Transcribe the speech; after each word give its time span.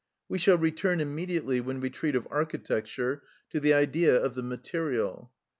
We 0.27 0.39
shall 0.39 0.57
return 0.57 0.99
immediately, 0.99 1.61
when 1.61 1.79
we 1.79 1.91
treat 1.91 2.15
of 2.15 2.27
architecture, 2.31 3.21
to 3.51 3.59
the 3.59 3.75
Idea 3.75 4.19
of 4.19 4.33
the 4.33 4.41
material. 4.41 5.31